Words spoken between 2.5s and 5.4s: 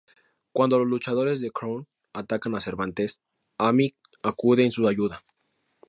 a Cervantes, Ami acude en su ayuda.